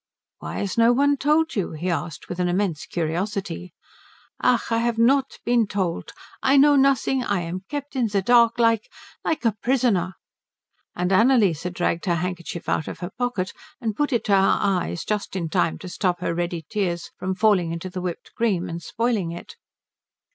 "Why 0.39 0.55
has 0.55 0.79
no 0.79 0.91
one 0.93 1.15
told 1.15 1.55
you?" 1.55 1.73
he 1.73 1.87
asked, 1.87 2.27
with 2.27 2.39
an 2.39 2.47
immense 2.47 2.87
curiosity. 2.87 3.71
"Ach, 4.43 4.71
I 4.71 4.79
have 4.79 4.97
not 4.97 5.37
been 5.45 5.67
told. 5.67 6.13
I 6.41 6.57
know 6.57 6.75
nothing. 6.75 7.23
I 7.23 7.41
am 7.41 7.65
kept 7.69 7.95
in 7.95 8.07
the 8.07 8.23
dark 8.23 8.57
like 8.57 8.89
like 9.23 9.45
a 9.45 9.51
prisoner." 9.61 10.15
And 10.95 11.11
Annalise 11.11 11.67
dragged 11.71 12.07
her 12.07 12.15
handkerchief 12.15 12.67
out 12.67 12.87
of 12.87 12.97
her 13.01 13.11
pocket, 13.15 13.53
and 13.79 13.95
put 13.95 14.11
it 14.11 14.23
to 14.23 14.31
her 14.31 14.57
eyes 14.59 15.05
just 15.05 15.35
in 15.35 15.49
time 15.49 15.77
to 15.77 15.87
stop 15.87 16.19
her 16.21 16.33
ready 16.33 16.65
tears 16.67 17.11
from 17.19 17.35
falling 17.35 17.71
into 17.71 17.91
the 17.91 18.01
whipped 18.01 18.33
cream 18.33 18.67
and 18.67 18.81
spoiling 18.81 19.31
it. 19.31 19.55